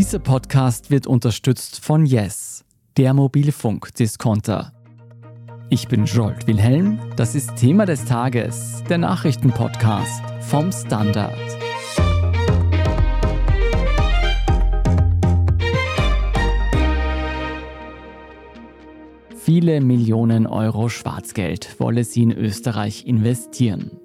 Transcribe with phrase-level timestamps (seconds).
[0.00, 2.64] Dieser Podcast wird unterstützt von Yes,
[2.96, 4.72] der Mobilfunk-Diskonter.
[5.68, 11.36] Ich bin Jolt Wilhelm, das ist Thema des Tages, der Nachrichtenpodcast vom Standard.
[19.36, 23.99] Viele Millionen Euro Schwarzgeld wolle sie in Österreich investieren.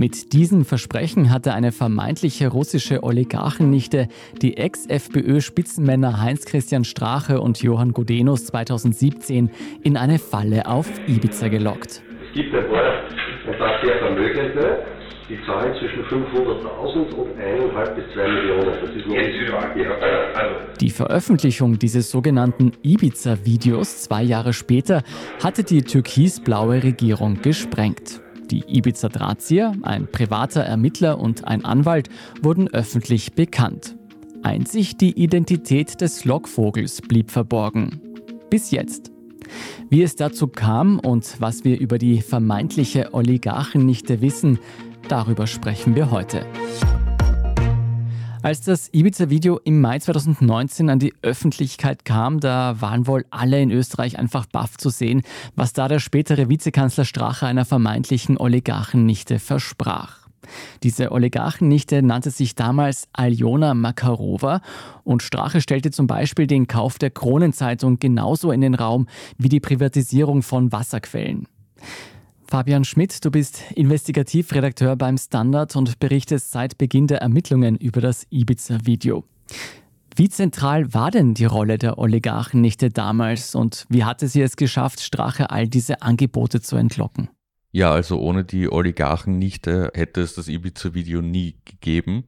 [0.00, 4.08] Mit diesem Versprechen hatte eine vermeintliche russische Oligarchennichte
[4.40, 9.50] die Ex-FPÖ-Spitzenmänner Heinz-Christian Strache und Johann Gudenus 2017
[9.82, 12.00] in eine Falle auf Ibiza gelockt.
[12.28, 13.02] Es gibt ein paar,
[13.46, 14.86] ein paar sehr Vermögende,
[15.28, 18.80] die zahlen zwischen 500.000 und 1,5 bis 2 Millionen.
[18.80, 25.02] Das ist noch Die Veröffentlichung dieses sogenannten Ibiza-Videos zwei Jahre später
[25.44, 28.22] hatte die türkisblaue Regierung gesprengt.
[28.50, 32.08] Die Ibiza-Drahtzieher, ein privater Ermittler und ein Anwalt,
[32.42, 33.96] wurden öffentlich bekannt.
[34.42, 38.00] Einzig die Identität des Lockvogels blieb verborgen.
[38.48, 39.12] Bis jetzt.
[39.88, 44.58] Wie es dazu kam und was wir über die vermeintliche Oligarchennichte wissen,
[45.08, 46.46] darüber sprechen wir heute.
[48.42, 53.70] Als das Ibiza-Video im Mai 2019 an die Öffentlichkeit kam, da waren wohl alle in
[53.70, 55.22] Österreich einfach baff zu sehen,
[55.56, 60.26] was da der spätere Vizekanzler Strache einer vermeintlichen Oligarchennichte versprach.
[60.82, 64.62] Diese Oligarchennichte nannte sich damals Aljona Makarova
[65.04, 69.60] und Strache stellte zum Beispiel den Kauf der Kronenzeitung genauso in den Raum wie die
[69.60, 71.46] Privatisierung von Wasserquellen.
[72.50, 78.26] Fabian Schmidt, du bist Investigativredakteur beim Standard und berichtest seit Beginn der Ermittlungen über das
[78.28, 79.22] Ibiza-Video.
[80.16, 85.00] Wie zentral war denn die Rolle der Oligarchennichte damals und wie hatte sie es geschafft,
[85.00, 87.30] Strache all diese Angebote zu entlocken?
[87.70, 92.24] Ja, also ohne die Oligarchennichte hätte es das Ibiza-Video nie gegeben,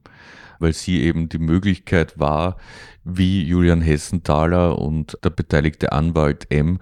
[0.59, 2.55] weil sie eben die Möglichkeit war,
[3.03, 6.79] wie Julian Hessenthaler und der beteiligte Anwalt M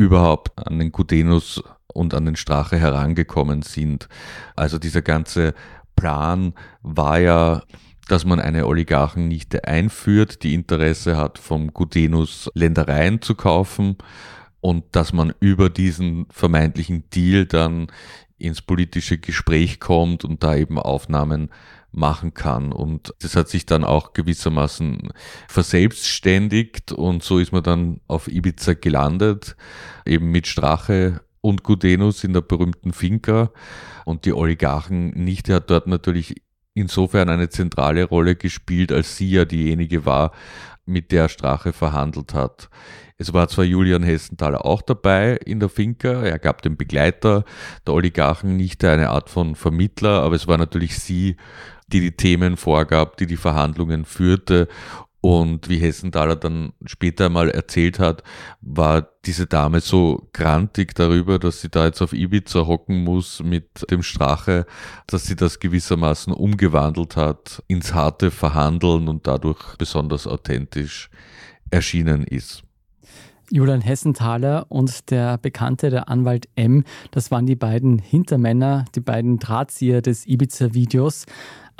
[0.00, 4.08] überhaupt an den Gudenus und an den Strache herangekommen sind.
[4.56, 5.52] Also dieser ganze
[5.94, 7.62] Plan war ja,
[8.08, 13.98] dass man eine Oligarchennichte einführt, die Interesse hat, vom Gudenus Ländereien zu kaufen
[14.60, 17.88] und dass man über diesen vermeintlichen Deal dann
[18.38, 21.50] ins politische Gespräch kommt und da eben Aufnahmen
[21.92, 22.72] machen kann.
[22.72, 25.12] Und das hat sich dann auch gewissermaßen
[25.48, 29.56] verselbstständigt und so ist man dann auf Ibiza gelandet,
[30.06, 33.50] eben mit Strache und Gudenus in der berühmten Finca
[34.04, 35.48] und die Oligarchen nicht.
[35.48, 36.42] Er hat dort natürlich
[36.74, 40.32] insofern eine zentrale Rolle gespielt, als sie ja diejenige war,
[40.86, 42.68] mit der Strache verhandelt hat.
[43.16, 47.44] Es war zwar Julian Hessenthaler auch dabei in der Finca, er gab den Begleiter
[47.86, 51.36] der Oligarchen nicht eine Art von Vermittler, aber es war natürlich sie,
[51.88, 54.68] die die Themen vorgab, die die Verhandlungen führte
[55.20, 58.22] und wie Hessenthaler dann später mal erzählt hat,
[58.62, 63.90] war diese Dame so grantig darüber, dass sie da jetzt auf Ibiza hocken muss mit
[63.90, 64.64] dem Strache,
[65.06, 71.10] dass sie das gewissermaßen umgewandelt hat ins harte Verhandeln und dadurch besonders authentisch
[71.70, 72.62] erschienen ist.
[73.52, 79.40] Julian Hessenthaler und der Bekannte, der Anwalt M, das waren die beiden Hintermänner, die beiden
[79.40, 81.26] Drahtzieher des Ibiza-Videos.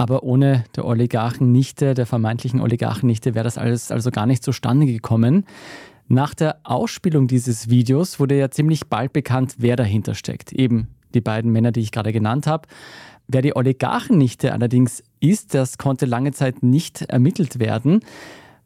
[0.00, 5.44] Aber ohne der Oligarchennichte, der vermeintlichen Oligarchennichte, wäre das alles also gar nicht zustande gekommen.
[6.08, 10.54] Nach der Ausspielung dieses Videos wurde ja ziemlich bald bekannt, wer dahinter steckt.
[10.54, 12.66] Eben die beiden Männer, die ich gerade genannt habe.
[13.28, 18.00] Wer die Oligarchennichte allerdings ist, das konnte lange Zeit nicht ermittelt werden.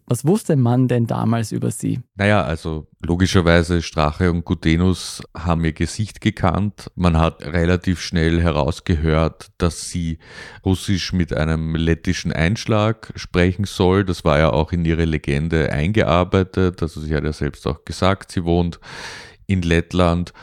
[0.07, 2.01] Was wusste man denn damals über sie?
[2.17, 6.91] Naja, also logischerweise Strache und Gutenus haben ihr Gesicht gekannt.
[6.95, 10.19] Man hat relativ schnell herausgehört, dass sie
[10.65, 14.05] Russisch mit einem lettischen Einschlag sprechen soll.
[14.05, 16.83] Das war ja auch in ihre Legende eingearbeitet.
[16.83, 18.81] Also sie hat ja selbst auch gesagt, sie wohnt
[19.47, 20.35] in Lettland.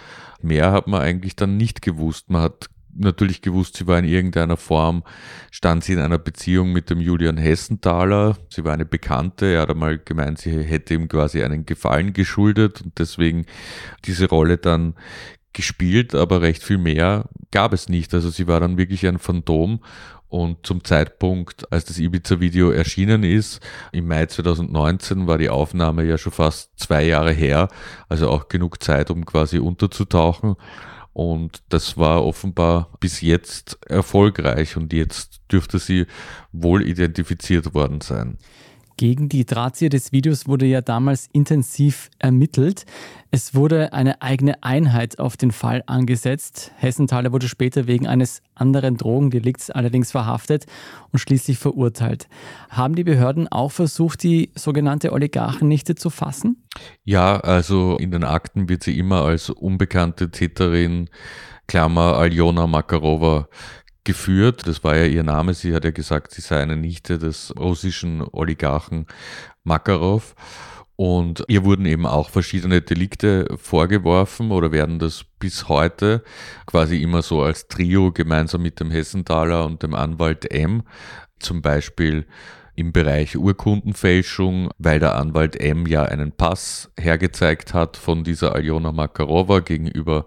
[0.41, 2.31] Mehr hat man eigentlich dann nicht gewusst.
[2.31, 5.03] Man hat natürlich gewusst, sie war in irgendeiner Form,
[5.51, 8.37] stand sie in einer Beziehung mit dem Julian Hessenthaler.
[8.49, 9.47] Sie war eine Bekannte.
[9.47, 13.45] Er hat einmal gemeint, sie hätte ihm quasi einen Gefallen geschuldet und deswegen
[14.05, 14.95] diese Rolle dann
[15.53, 18.13] gespielt, aber recht viel mehr gab es nicht.
[18.13, 19.81] Also sie war dann wirklich ein Phantom
[20.31, 23.59] und zum Zeitpunkt, als das Ibiza-Video erschienen ist,
[23.91, 27.67] im Mai 2019, war die Aufnahme ja schon fast zwei Jahre her,
[28.07, 30.55] also auch genug Zeit, um quasi unterzutauchen.
[31.13, 36.05] Und das war offenbar bis jetzt erfolgreich und jetzt dürfte sie
[36.51, 38.37] wohl identifiziert worden sein.
[39.01, 42.85] Gegen die Drahtzieher des Videos wurde ja damals intensiv ermittelt.
[43.31, 46.71] Es wurde eine eigene Einheit auf den Fall angesetzt.
[46.75, 50.67] Hessenthaler wurde später wegen eines anderen Drogendelikts allerdings verhaftet
[51.11, 52.27] und schließlich verurteilt.
[52.69, 56.61] Haben die Behörden auch versucht, die sogenannte Oligarchennichte zu fassen?
[57.03, 61.09] Ja, also in den Akten wird sie immer als unbekannte Täterin,
[61.65, 63.47] Klammer Aljona Makarova,
[64.03, 64.67] geführt.
[64.67, 65.53] Das war ja ihr Name.
[65.53, 69.07] Sie hat ja gesagt, sie sei eine Nichte des russischen Oligarchen
[69.63, 70.35] Makarov.
[70.95, 76.23] Und ihr wurden eben auch verschiedene Delikte vorgeworfen oder werden das bis heute
[76.67, 80.83] quasi immer so als Trio gemeinsam mit dem Hessenthaler und dem Anwalt M.
[81.39, 82.27] Zum Beispiel
[82.75, 88.91] im Bereich Urkundenfälschung, weil der Anwalt M ja einen Pass hergezeigt hat von dieser Aljona
[88.91, 90.25] Makarova gegenüber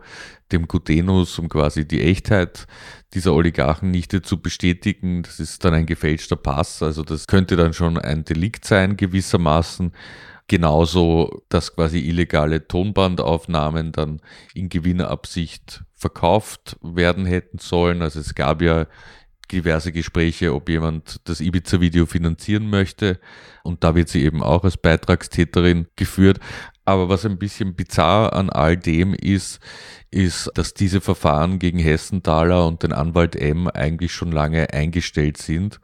[0.53, 2.67] dem Gutenus, um quasi die Echtheit
[3.15, 5.23] dieser Oligarchennichte zu bestätigen.
[5.23, 9.93] Das ist dann ein gefälschter Pass, also das könnte dann schon ein Delikt sein gewissermaßen.
[10.47, 14.21] Genauso, dass quasi illegale Tonbandaufnahmen dann
[14.53, 18.03] in Gewinnerabsicht verkauft werden hätten sollen.
[18.03, 18.87] Also es gab ja
[19.55, 23.21] diverse Gespräche, ob jemand das Ibiza-Video finanzieren möchte.
[23.63, 26.41] Und da wird sie eben auch als Beitragstäterin geführt.
[26.85, 29.61] Aber was ein bisschen bizarr an all dem ist,
[30.11, 35.81] ist, dass diese Verfahren gegen Hessenthaler und den Anwalt M eigentlich schon lange eingestellt sind.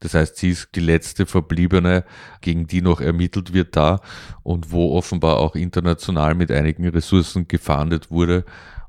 [0.00, 2.04] Das heißt, sie ist die letzte Verbliebene,
[2.40, 4.00] gegen die noch ermittelt wird da
[4.42, 8.44] und wo offenbar auch international mit einigen Ressourcen gefahndet wurde,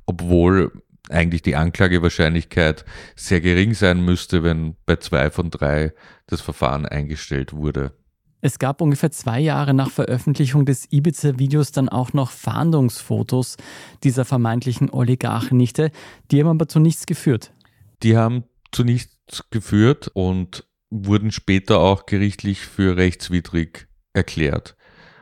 [0.06, 0.72] obwohl
[1.12, 2.86] eigentlich die Anklagewahrscheinlichkeit
[3.16, 5.94] sehr gering sein müsste, wenn bei zwei von drei
[6.28, 7.94] das Verfahren eingestellt wurde.
[8.42, 13.58] Es gab ungefähr zwei Jahre nach Veröffentlichung des Ibiza-Videos dann auch noch Fahndungsfotos
[14.04, 15.92] dieser vermeintlichen Oligarchennichte.
[16.32, 17.54] Die haben aber zu nichts geführt.
[18.02, 24.76] Die haben zu nichts geführt und wurden später auch gerichtlich für rechtswidrig erklärt.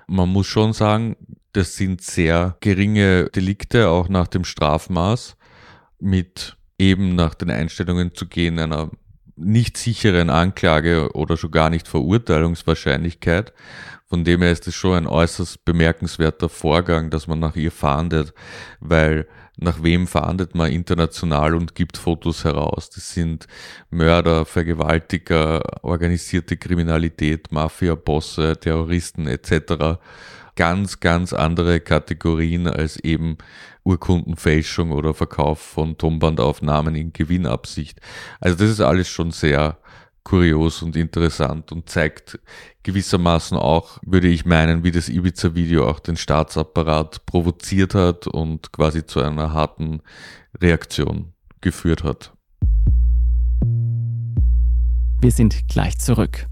[0.08, 1.18] Man muss schon sagen,
[1.52, 5.36] das sind sehr geringe Delikte, auch nach dem Strafmaß
[6.00, 8.90] mit eben nach den Einstellungen zu gehen einer
[9.36, 13.54] nicht sicheren Anklage oder schon gar nicht Verurteilungswahrscheinlichkeit.
[14.08, 18.34] Von dem her ist es schon ein äußerst bemerkenswerter Vorgang, dass man nach ihr fahndet,
[18.80, 22.90] weil nach wem fahndet man international und gibt Fotos heraus?
[22.90, 23.46] Das sind
[23.90, 30.00] Mörder, Vergewaltiger, organisierte Kriminalität, Mafia-Bosse, Terroristen etc
[30.60, 33.38] ganz, ganz andere Kategorien als eben
[33.90, 38.00] Urkundenfälschung oder Verkauf von Tonbandaufnahmen in Gewinnabsicht.
[38.40, 39.80] Also das ist alles schon sehr
[40.24, 42.40] kurios und interessant und zeigt
[42.84, 49.06] gewissermaßen auch, würde ich meinen, wie das Ibiza-Video auch den Staatsapparat provoziert hat und quasi
[49.06, 50.02] zu einer harten
[50.62, 52.34] Reaktion geführt hat.
[55.22, 56.48] Wir sind gleich zurück.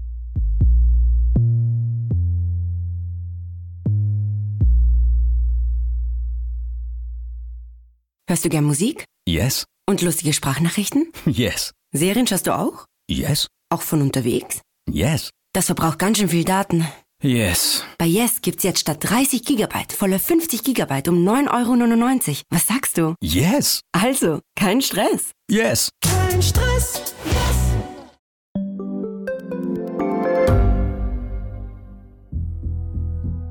[8.28, 9.06] Hörst du gern Musik?
[9.26, 9.64] Yes.
[9.88, 11.10] Und lustige Sprachnachrichten?
[11.24, 11.72] Yes.
[11.94, 12.84] Serien schaust du auch?
[13.08, 13.46] Yes.
[13.70, 14.60] Auch von unterwegs?
[14.86, 15.30] Yes.
[15.54, 16.86] Das verbraucht ganz schön viel Daten.
[17.22, 17.82] Yes.
[17.96, 22.42] Bei Yes gibt's jetzt statt 30 Gigabyte volle 50 Gigabyte um 9,99 Euro.
[22.50, 23.14] Was sagst du?
[23.22, 23.80] Yes.
[23.92, 25.30] Also, kein Stress.
[25.50, 25.88] Yes.
[26.02, 27.14] Kein Stress.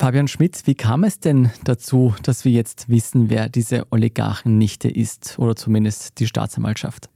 [0.00, 5.38] Fabian Schmidt, wie kam es denn dazu, dass wir jetzt wissen, wer diese Oligarchennichte ist
[5.38, 7.10] oder zumindest die Staatsanwaltschaft?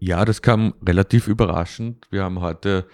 [0.00, 2.08] Ja, das kam relativ überraschend.
[2.10, 2.88] Wir haben heute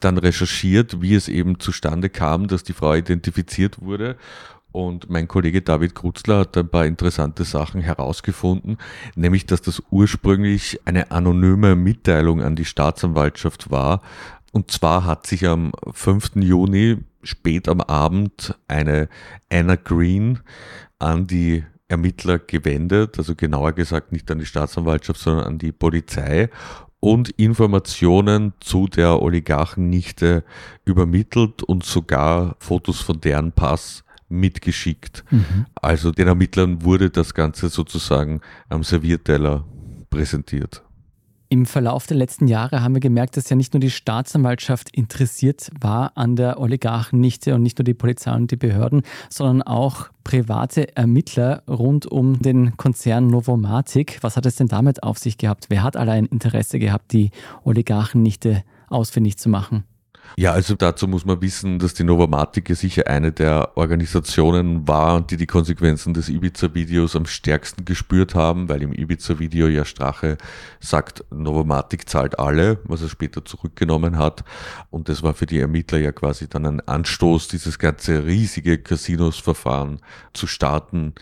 [0.00, 4.16] dann recherchiert, wie es eben zustande kam, dass die Frau identifiziert wurde.
[4.70, 8.78] Und mein Kollege David Krutzler hat ein paar interessante Sachen herausgefunden,
[9.16, 14.02] nämlich dass das ursprünglich eine anonyme Mitteilung an die Staatsanwaltschaft war.
[14.52, 16.36] Und zwar hat sich am 5.
[16.36, 19.08] Juni spät am Abend eine
[19.50, 20.40] Anna Green
[20.98, 26.50] an die Ermittler gewendet, also genauer gesagt nicht an die Staatsanwaltschaft, sondern an die Polizei
[27.00, 30.44] und Informationen zu der Oligarchennichte
[30.84, 35.24] übermittelt und sogar Fotos von deren Pass mitgeschickt.
[35.30, 35.66] Mhm.
[35.74, 39.64] Also den Ermittlern wurde das Ganze sozusagen am Servierteller
[40.10, 40.82] präsentiert.
[41.50, 45.70] Im Verlauf der letzten Jahre haben wir gemerkt, dass ja nicht nur die Staatsanwaltschaft interessiert
[45.80, 49.00] war an der Oligarchennichte und nicht nur die Polizei und die Behörden,
[49.30, 54.18] sondern auch private Ermittler rund um den Konzern Novomatic.
[54.20, 55.66] Was hat es denn damit auf sich gehabt?
[55.70, 57.30] Wer hat allein Interesse gehabt, die
[57.64, 59.84] Oligarchennichte ausfindig zu machen?
[60.36, 65.20] Ja, also dazu muss man wissen, dass die Novomatic ja sicher eine der Organisationen war,
[65.20, 70.38] die die Konsequenzen des Ibiza-Videos am stärksten gespürt haben, weil im Ibiza-Video ja Strache
[70.80, 74.44] sagt, Novomatic zahlt alle, was er später zurückgenommen hat.
[74.90, 80.00] Und das war für die Ermittler ja quasi dann ein Anstoß, dieses ganze riesige Casinos-Verfahren
[80.34, 81.14] zu starten,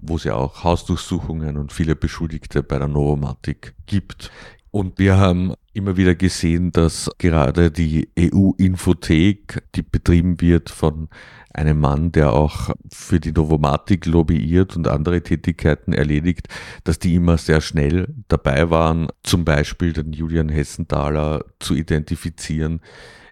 [0.00, 4.30] wo es ja auch Hausdurchsuchungen und viele Beschuldigte bei der Novomatic gibt.
[4.74, 11.08] Und wir haben immer wieder gesehen, dass gerade die EU-Infothek, die betrieben wird von
[11.52, 16.48] einem Mann, der auch für die Novomatik lobbyiert und andere Tätigkeiten erledigt,
[16.82, 22.80] dass die immer sehr schnell dabei waren, zum Beispiel den Julian Hessenthaler zu identifizieren.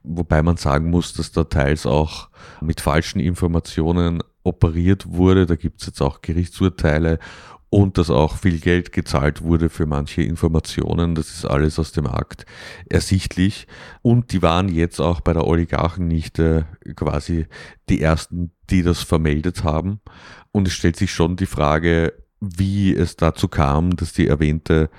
[0.04, 2.28] Wobei man sagen muss, dass da teils auch
[2.61, 5.46] mit falschen Informationen operiert wurde.
[5.46, 7.18] Da gibt es jetzt auch Gerichtsurteile
[7.72, 11.14] und dass auch viel Geld gezahlt wurde für manche Informationen.
[11.14, 12.44] Das ist alles aus dem Akt
[12.86, 13.66] ersichtlich.
[14.02, 17.46] Und die waren jetzt auch bei der Oligarchennichte quasi
[17.88, 20.00] die ersten, die das vermeldet haben.
[20.50, 24.90] Und es stellt sich schon die Frage, wie es dazu kam, dass die erwähnte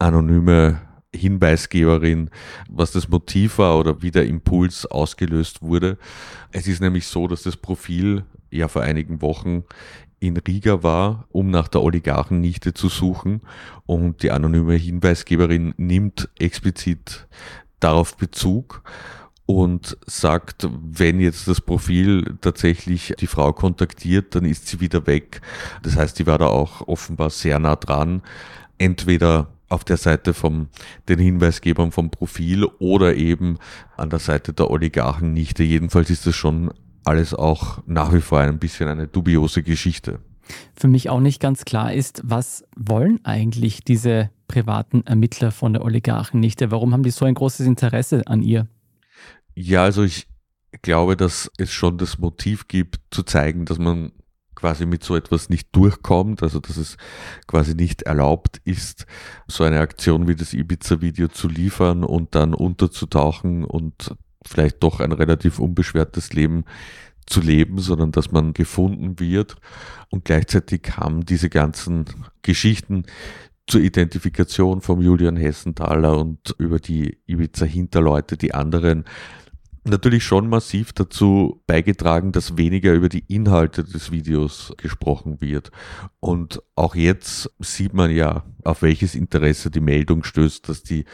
[0.00, 0.80] anonyme
[1.14, 2.30] Hinweisgeberin,
[2.68, 5.96] was das Motiv war oder wie der Impuls ausgelöst wurde.
[6.50, 9.62] Es ist nämlich so, dass das Profil ja vor einigen Wochen
[10.18, 13.42] in Riga war, um nach der Oligarchennichte zu suchen.
[13.84, 17.26] Und die anonyme Hinweisgeberin nimmt explizit
[17.80, 18.82] darauf Bezug
[19.46, 25.40] und sagt, wenn jetzt das Profil tatsächlich die Frau kontaktiert, dann ist sie wieder weg.
[25.82, 28.22] Das heißt, die war da auch offenbar sehr nah dran.
[28.78, 30.68] Entweder auf der Seite von
[31.08, 33.58] den Hinweisgebern vom Profil oder eben
[33.96, 35.62] an der Seite der Oligarchennichte.
[35.62, 36.72] Jedenfalls ist das schon
[37.06, 40.20] alles auch nach wie vor ein bisschen eine dubiose Geschichte.
[40.74, 45.82] Für mich auch nicht ganz klar ist, was wollen eigentlich diese privaten Ermittler von der
[45.82, 46.70] Oligarchennichte?
[46.70, 48.68] Warum haben die so ein großes Interesse an ihr?
[49.54, 50.28] Ja, also ich
[50.82, 54.12] glaube, dass es schon das Motiv gibt, zu zeigen, dass man
[54.54, 56.96] quasi mit so etwas nicht durchkommt, also dass es
[57.46, 59.06] quasi nicht erlaubt ist,
[59.46, 65.12] so eine Aktion wie das Ibiza-Video zu liefern und dann unterzutauchen und vielleicht doch ein
[65.12, 66.64] relativ unbeschwertes Leben
[67.26, 69.56] zu leben, sondern dass man gefunden wird.
[70.10, 72.06] Und gleichzeitig haben diese ganzen
[72.42, 73.04] Geschichten
[73.66, 79.04] zur Identifikation vom Julian Hessenthaler und über die Ibiza-Hinterleute, die anderen,
[79.88, 85.70] natürlich schon massiv dazu beigetragen, dass weniger über die Inhalte des Videos gesprochen wird.
[86.20, 91.04] Und auch jetzt sieht man ja, auf welches Interesse die Meldung stößt, dass die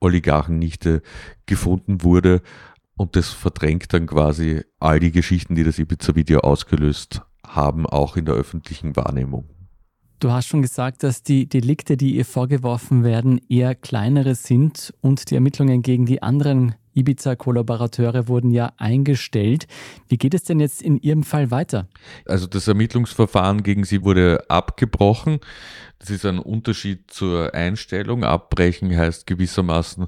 [0.00, 1.02] Oligarchennichte
[1.46, 2.42] gefunden wurde.
[3.00, 8.26] Und das verdrängt dann quasi all die Geschichten, die das Ibiza-Video ausgelöst haben, auch in
[8.26, 9.48] der öffentlichen Wahrnehmung.
[10.18, 15.30] Du hast schon gesagt, dass die Delikte, die ihr vorgeworfen werden, eher kleinere sind und
[15.30, 19.66] die Ermittlungen gegen die anderen Ibiza-Kollaborateure wurden ja eingestellt.
[20.08, 21.88] Wie geht es denn jetzt in Ihrem Fall weiter?
[22.26, 25.38] Also das Ermittlungsverfahren gegen Sie wurde abgebrochen.
[26.00, 28.24] Das ist ein Unterschied zur Einstellung.
[28.24, 30.06] Abbrechen heißt gewissermaßen,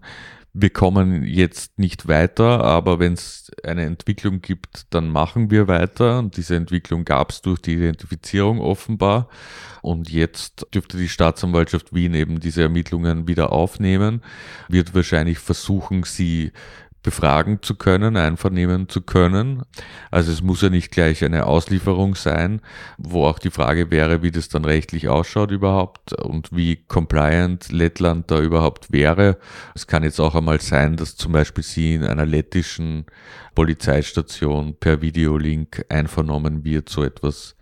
[0.55, 6.19] wir kommen jetzt nicht weiter, aber wenn es eine Entwicklung gibt, dann machen wir weiter.
[6.19, 9.29] Und diese Entwicklung gab es durch die Identifizierung offenbar.
[9.81, 14.23] Und jetzt dürfte die Staatsanwaltschaft Wien eben diese Ermittlungen wieder aufnehmen,
[14.69, 16.53] wird wahrscheinlich versuchen, sie
[17.03, 19.63] befragen zu können, einvernehmen zu können.
[20.11, 22.61] Also es muss ja nicht gleich eine Auslieferung sein,
[22.97, 28.31] wo auch die Frage wäre, wie das dann rechtlich ausschaut überhaupt und wie compliant Lettland
[28.31, 29.39] da überhaupt wäre.
[29.75, 33.07] Es kann jetzt auch einmal sein, dass zum Beispiel sie in einer lettischen
[33.55, 36.89] Polizeistation per Videolink einvernommen wird.
[36.89, 37.57] So etwas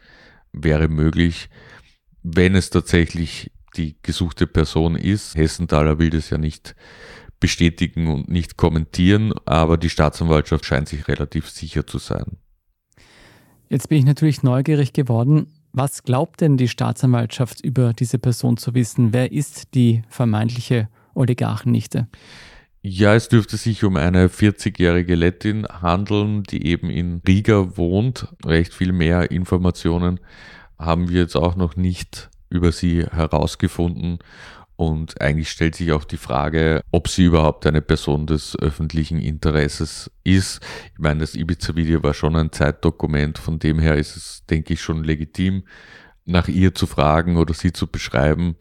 [0.52, 1.48] wäre möglich,
[2.22, 5.36] wenn es tatsächlich die gesuchte Person ist.
[5.36, 6.74] Hessenthaler will das ja nicht
[7.40, 12.36] bestätigen und nicht kommentieren, aber die Staatsanwaltschaft scheint sich relativ sicher zu sein.
[13.68, 15.46] Jetzt bin ich natürlich neugierig geworden.
[15.72, 19.12] Was glaubt denn die Staatsanwaltschaft über diese Person zu wissen?
[19.12, 22.08] Wer ist die vermeintliche Oligarchennichte?
[22.82, 28.28] Ja, es dürfte sich um eine 40-jährige Lettin handeln, die eben in Riga wohnt.
[28.44, 30.18] Recht viel mehr Informationen
[30.78, 34.18] haben wir jetzt auch noch nicht über sie herausgefunden.
[34.80, 40.10] Und eigentlich stellt sich auch die Frage, ob sie überhaupt eine Person des öffentlichen Interesses
[40.24, 40.60] ist.
[40.94, 44.80] Ich meine, das Ibiza-Video war schon ein Zeitdokument, von dem her ist es, denke ich,
[44.80, 45.64] schon legitim,
[46.24, 48.56] nach ihr zu fragen oder sie zu beschreiben.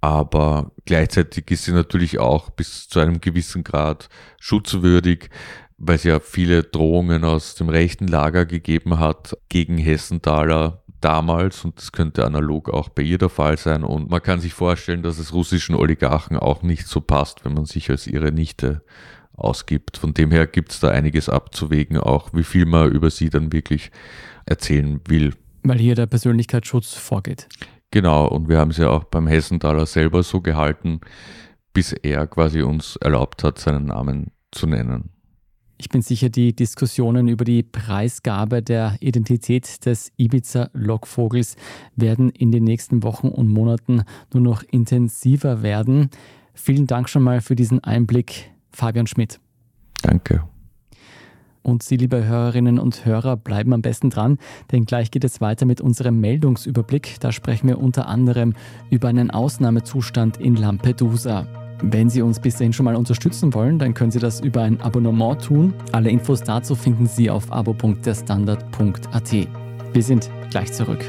[0.00, 5.30] Aber gleichzeitig ist sie natürlich auch bis zu einem gewissen Grad schutzwürdig,
[5.78, 11.78] weil es ja viele Drohungen aus dem rechten Lager gegeben hat gegen Hessenthaler, damals und
[11.78, 13.84] das könnte analog auch bei ihr der Fall sein.
[13.84, 17.64] Und man kann sich vorstellen, dass es russischen Oligarchen auch nicht so passt, wenn man
[17.64, 18.82] sich als ihre Nichte
[19.34, 19.96] ausgibt.
[19.96, 23.52] Von dem her gibt es da einiges abzuwägen, auch wie viel man über sie dann
[23.52, 23.90] wirklich
[24.46, 25.34] erzählen will.
[25.62, 27.48] Weil hier der Persönlichkeitsschutz vorgeht.
[27.90, 31.00] Genau, und wir haben es ja auch beim Hessenthaler selber so gehalten,
[31.72, 35.10] bis er quasi uns erlaubt hat, seinen Namen zu nennen.
[35.80, 41.56] Ich bin sicher, die Diskussionen über die Preisgabe der Identität des Ibiza-Lockvogels
[41.96, 44.02] werden in den nächsten Wochen und Monaten
[44.34, 46.10] nur noch intensiver werden.
[46.52, 49.40] Vielen Dank schon mal für diesen Einblick, Fabian Schmidt.
[50.02, 50.44] Danke.
[51.62, 54.36] Und Sie, liebe Hörerinnen und Hörer, bleiben am besten dran,
[54.72, 57.16] denn gleich geht es weiter mit unserem Meldungsüberblick.
[57.20, 58.52] Da sprechen wir unter anderem
[58.90, 61.46] über einen Ausnahmezustand in Lampedusa.
[61.82, 64.80] Wenn Sie uns bis dahin schon mal unterstützen wollen, dann können Sie das über ein
[64.80, 65.72] Abonnement tun.
[65.92, 69.32] Alle Infos dazu finden Sie auf abo.derstandard.at.
[69.92, 71.04] Wir sind gleich zurück.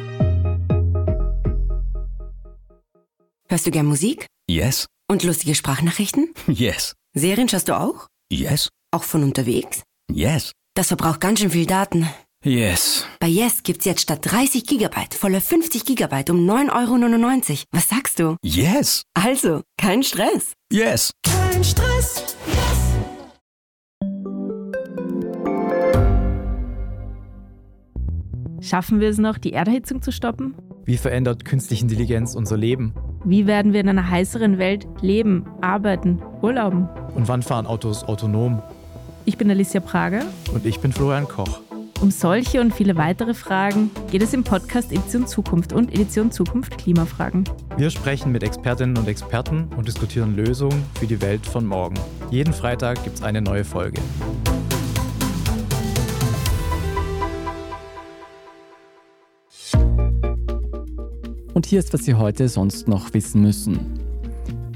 [3.50, 4.28] Hörst du gern Musik?
[4.50, 4.88] Yes.
[5.10, 6.34] Und lustige Sprachnachrichten?
[6.48, 6.94] Yes.
[7.14, 8.08] Serien schaust du auch?
[8.32, 8.70] Yes.
[8.92, 9.84] Auch von unterwegs?
[10.10, 10.54] Yes.
[10.74, 12.08] Das verbraucht ganz schön viel Daten.
[12.44, 13.06] Yes.
[13.20, 17.58] Bei Yes gibt's jetzt statt 30 Gigabyte volle 50 Gigabyte um 9,99 Euro.
[17.72, 18.36] Was sagst du?
[18.42, 19.04] Yes.
[19.14, 20.54] Also, kein Stress.
[20.74, 21.12] Yes.
[21.22, 22.36] Kein Stress.
[22.48, 22.58] Yes.
[28.60, 30.56] Schaffen wir es noch, die Erderhitzung zu stoppen?
[30.84, 32.96] Wie verändert künstliche Intelligenz unser Leben?
[33.24, 36.90] Wie werden wir in einer heißeren Welt leben, arbeiten, urlauben?
[37.14, 38.64] Und wann fahren Autos autonom?
[39.26, 40.26] Ich bin Alicia Prager.
[40.52, 41.60] Und ich bin Florian Koch.
[42.02, 46.80] Um solche und viele weitere Fragen geht es im Podcast Edition Zukunft und Edition Zukunft
[46.80, 47.44] Klimafragen.
[47.78, 51.94] Wir sprechen mit Expertinnen und Experten und diskutieren Lösungen für die Welt von morgen.
[52.32, 54.02] Jeden Freitag gibt es eine neue Folge.
[61.54, 64.01] Und hier ist, was Sie heute sonst noch wissen müssen.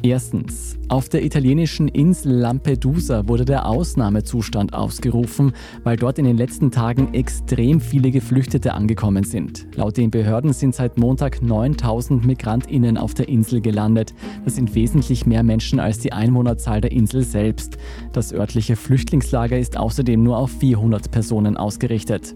[0.06, 0.78] Erstens.
[0.88, 7.16] Auf der italienischen Insel Lampedusa wurde der Ausnahmezustand ausgerufen, weil dort in den letzten Tagen
[7.16, 9.66] extrem viele Geflüchtete angekommen sind.
[9.74, 14.14] Laut den Behörden sind seit Montag 9000 Migrantinnen auf der Insel gelandet.
[14.44, 17.80] Das sind wesentlich mehr Menschen als die Einwohnerzahl der Insel selbst.
[18.14, 22.36] Das örtliche Flüchtlingslager ist außerdem nur auf 400 Personen ausgerichtet.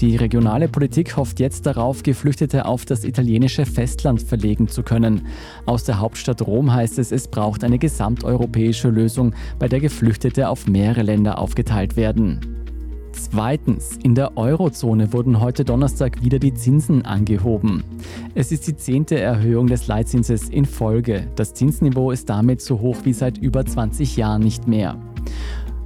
[0.00, 5.26] Die regionale Politik hofft jetzt darauf, Geflüchtete auf das italienische Festland verlegen zu können.
[5.66, 10.66] Aus der Hauptstadt Rom heißt es, es braucht eine gesamteuropäische Lösung, bei der Geflüchtete auf
[10.66, 12.40] mehrere Länder aufgeteilt werden.
[13.12, 17.84] Zweitens, in der Eurozone wurden heute Donnerstag wieder die Zinsen angehoben.
[18.34, 21.28] Es ist die zehnte Erhöhung des Leitzinses in Folge.
[21.36, 24.98] Das Zinsniveau ist damit so hoch wie seit über 20 Jahren nicht mehr.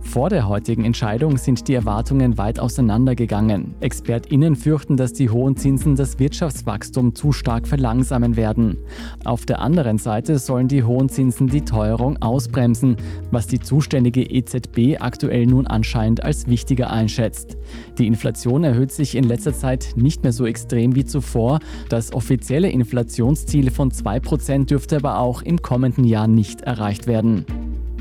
[0.08, 3.74] Vor der heutigen Entscheidung sind die Erwartungen weit auseinandergegangen.
[3.80, 8.78] ExpertInnen fürchten, dass die hohen Zinsen das Wirtschaftswachstum zu stark verlangsamen werden.
[9.26, 12.96] Auf der anderen Seite sollen die hohen Zinsen die Teuerung ausbremsen,
[13.30, 17.58] was die zuständige EZB aktuell nun anscheinend als wichtiger einschätzt.
[17.98, 21.58] Die Inflation erhöht sich in letzter Zeit nicht mehr so extrem wie zuvor.
[21.90, 27.44] Das offizielle Inflationsziel von 2% dürfte aber auch im kommenden Jahr nicht erreicht werden.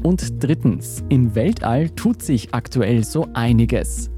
[0.04, 4.10] Und drittens, im Weltall tut sich aktuell so einiges.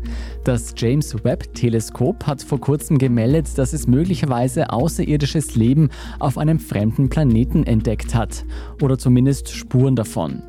[0.44, 5.90] Das James Webb Teleskop hat vor kurzem gemeldet, dass es möglicherweise außerirdisches Leben
[6.20, 8.46] auf einem fremden Planeten entdeckt hat.
[8.82, 10.42] Oder zumindest Spuren davon.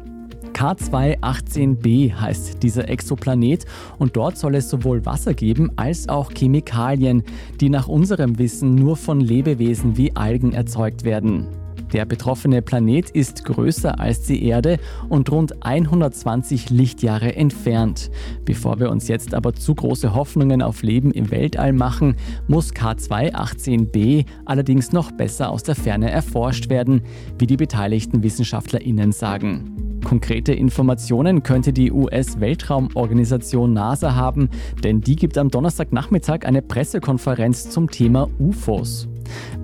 [0.52, 3.64] K218b heißt dieser Exoplanet
[3.98, 7.22] und dort soll es sowohl Wasser geben als auch Chemikalien,
[7.60, 11.46] die nach unserem Wissen nur von Lebewesen wie Algen erzeugt werden.
[11.92, 18.10] Der betroffene Planet ist größer als die Erde und rund 120 Lichtjahre entfernt.
[18.44, 24.24] Bevor wir uns jetzt aber zu große Hoffnungen auf Leben im Weltall machen, muss K218b
[24.44, 27.02] allerdings noch besser aus der Ferne erforscht werden,
[27.38, 29.90] wie die beteiligten WissenschaftlerInnen sagen.
[30.04, 34.48] Konkrete Informationen könnte die US-Weltraumorganisation NASA haben,
[34.82, 39.09] denn die gibt am Donnerstagnachmittag eine Pressekonferenz zum Thema UFOs.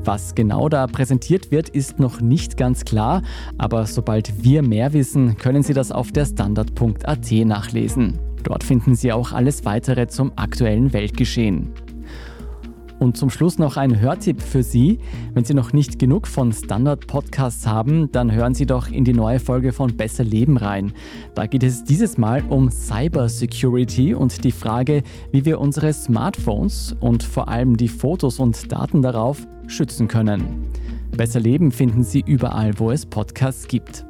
[0.04, 3.22] Was genau da präsentiert wird, ist noch nicht ganz klar,
[3.58, 8.18] aber sobald wir mehr wissen, können Sie das auf der Standard.at nachlesen.
[8.42, 11.72] Dort finden Sie auch alles weitere zum aktuellen Weltgeschehen.
[12.98, 14.98] Und zum Schluss noch ein Hörtipp für Sie.
[15.34, 19.38] Wenn Sie noch nicht genug von Standard-Podcasts haben, dann hören Sie doch in die neue
[19.38, 20.92] Folge von Besser Leben rein.
[21.34, 27.22] Da geht es dieses Mal um Cybersecurity und die Frage, wie wir unsere Smartphones und
[27.22, 30.70] vor allem die Fotos und Daten darauf schützen können.
[31.16, 34.05] Besser Leben finden Sie überall, wo es Podcasts gibt.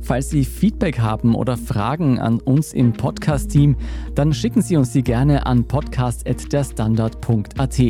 [0.00, 3.76] Falls Sie Feedback haben oder Fragen an uns im Podcast-Team,
[4.14, 7.82] dann schicken Sie uns die gerne an podcast.derstandard.at.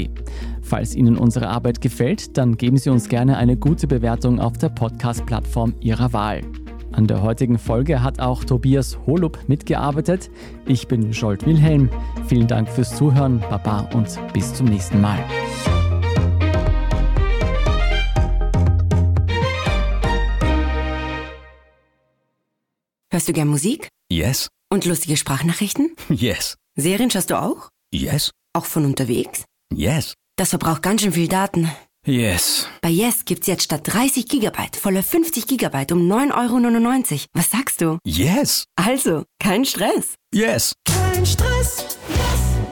[0.62, 4.70] Falls Ihnen unsere Arbeit gefällt, dann geben Sie uns gerne eine gute Bewertung auf der
[4.70, 6.40] Podcast-Plattform Ihrer Wahl.
[6.92, 10.30] An der heutigen Folge hat auch Tobias Holub mitgearbeitet.
[10.64, 11.90] Ich bin Scholt Wilhelm.
[12.28, 15.18] Vielen Dank fürs Zuhören, Baba und bis zum nächsten Mal.
[23.14, 23.90] Hörst du gern Musik?
[24.10, 24.48] Yes.
[24.72, 25.94] Und lustige Sprachnachrichten?
[26.08, 26.56] Yes.
[26.74, 27.68] Serien schaust du auch?
[27.92, 28.32] Yes.
[28.52, 29.44] Auch von unterwegs?
[29.72, 30.14] Yes.
[30.36, 31.70] Das verbraucht ganz schön viel Daten.
[32.04, 32.66] Yes.
[32.82, 37.20] Bei Yes gibt's jetzt statt 30 Gigabyte volle 50 Gigabyte um 9,99 Euro.
[37.34, 37.98] Was sagst du?
[38.04, 38.64] Yes.
[38.74, 40.16] Also, kein Stress.
[40.34, 40.72] Yes.
[40.84, 41.96] Kein Stress.
[42.08, 42.64] Yes.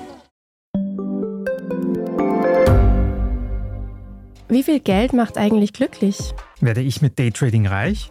[4.48, 6.18] Wie viel Geld macht eigentlich glücklich?
[6.60, 8.10] Werde ich mit Daytrading reich?